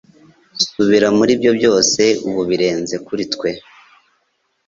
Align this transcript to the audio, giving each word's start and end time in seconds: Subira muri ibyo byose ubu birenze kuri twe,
Subira 0.67 1.07
muri 1.17 1.31
ibyo 1.37 1.51
byose 1.57 2.01
ubu 2.27 2.41
birenze 2.49 2.95
kuri 3.07 3.23
twe, 3.33 3.49